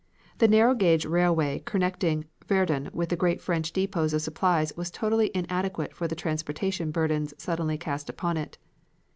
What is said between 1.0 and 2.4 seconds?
railway connecting